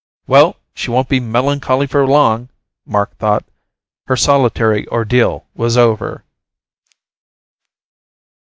Well, 0.25 0.55
she 0.73 0.89
won't 0.89 1.09
be 1.09 1.19
melancholy 1.19 1.85
for 1.85 2.07
long, 2.07 2.49
Mark 2.87 3.15
thought. 3.19 3.45
Her 4.07 4.15
solitary 4.15 4.87
ordeal 4.87 5.45
was 5.53 5.77
over. 5.77 6.23